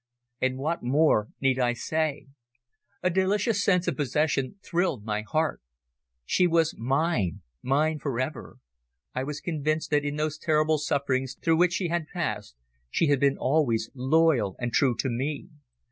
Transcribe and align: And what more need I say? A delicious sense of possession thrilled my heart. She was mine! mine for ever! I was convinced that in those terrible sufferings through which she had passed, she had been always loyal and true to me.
And 0.41 0.57
what 0.57 0.81
more 0.81 1.29
need 1.39 1.59
I 1.59 1.73
say? 1.73 2.25
A 3.03 3.11
delicious 3.11 3.63
sense 3.63 3.87
of 3.87 3.97
possession 3.97 4.55
thrilled 4.63 5.05
my 5.05 5.21
heart. 5.21 5.61
She 6.25 6.47
was 6.47 6.75
mine! 6.75 7.43
mine 7.61 7.99
for 7.99 8.19
ever! 8.19 8.57
I 9.13 9.23
was 9.23 9.41
convinced 9.41 9.91
that 9.91 10.03
in 10.03 10.15
those 10.15 10.39
terrible 10.39 10.79
sufferings 10.79 11.35
through 11.39 11.57
which 11.57 11.73
she 11.73 11.89
had 11.89 12.07
passed, 12.07 12.55
she 12.89 13.09
had 13.09 13.19
been 13.19 13.37
always 13.37 13.91
loyal 13.93 14.55
and 14.57 14.73
true 14.73 14.95
to 14.97 15.07
me. 15.07 15.49